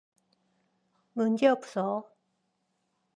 [1.13, 1.91] 문제없어.